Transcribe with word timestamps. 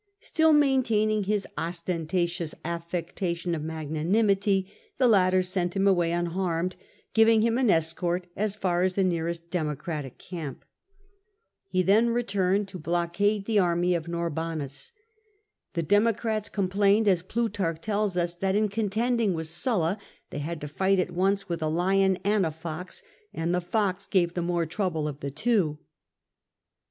Still 0.21 0.51
maintaining 0.51 1.25
his 1.25 1.45
ostentatious 1.59 2.55
affectation 2.65 3.53
of 3.53 3.61
magnanimity, 3.61 4.65
the 4.97 5.07
latter 5.07 5.43
sent 5.43 5.75
him 5.75 5.87
away 5.87 6.11
unharmed, 6.11 6.75
giving 7.13 7.41
him 7.43 7.55
an 7.59 7.69
escort 7.69 8.25
as 8.35 8.55
far 8.55 8.81
as 8.81 8.95
the 8.95 9.03
nearest 9.03 9.51
Democratic 9.51 10.17
camp. 10.17 10.65
He 11.67 11.83
then 11.83 12.09
returned 12.09 12.67
to 12.69 12.79
blockade 12.79 13.45
the 13.45 13.59
army 13.59 13.93
of 13.93 14.07
Norbanus. 14.07 14.91
The 15.75 15.83
Democrats 15.83 16.49
com 16.49 16.67
plained, 16.67 17.07
as 17.07 17.21
Plutarch 17.21 17.79
tells 17.79 18.17
us, 18.17 18.33
that' 18.33 18.55
4 18.55 18.63
n 18.63 18.69
contending 18.69 19.35
with 19.35 19.49
Sulla 19.49 19.99
they 20.31 20.39
had 20.39 20.59
to 20.61 20.67
fight 20.67 20.97
at 20.97 21.11
once 21.11 21.47
with 21.47 21.61
a 21.61 21.67
lion 21.67 22.17
and 22.23 22.43
a 22.43 22.49
fox, 22.49 23.03
and 23.35 23.53
the 23.53 23.61
fox 23.61 24.07
gave 24.07 24.33
the 24.33 24.41
more 24.41 24.65
trouble 24.65 25.07
of 25.07 25.19
the 25.19 25.29
two." 25.29 25.77